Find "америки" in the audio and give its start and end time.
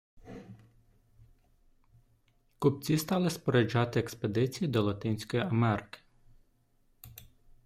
5.43-5.99